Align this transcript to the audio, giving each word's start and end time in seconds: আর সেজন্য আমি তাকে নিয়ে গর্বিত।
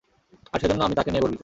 আর 0.53 0.59
সেজন্য 0.59 0.81
আমি 0.83 0.95
তাকে 0.95 1.09
নিয়ে 1.11 1.23
গর্বিত। 1.23 1.39